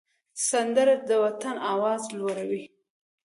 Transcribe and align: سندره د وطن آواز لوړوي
سندره 0.49 0.95
د 1.09 1.09
وطن 1.23 1.55
آواز 1.73 2.01
لوړوي 2.17 2.65